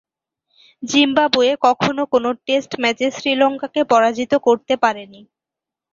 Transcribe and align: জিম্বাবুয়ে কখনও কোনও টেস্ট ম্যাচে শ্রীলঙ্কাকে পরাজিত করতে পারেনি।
জিম্বাবুয়ে 0.83 1.53
কখনও 1.65 2.03
কোনও 2.13 2.29
টেস্ট 2.45 2.71
ম্যাচে 2.81 3.07
শ্রীলঙ্কাকে 3.17 3.81
পরাজিত 3.91 4.31
করতে 4.47 4.73
পারেনি। 4.83 5.21